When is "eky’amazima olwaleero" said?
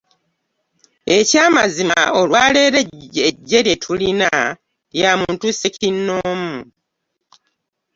1.17-2.77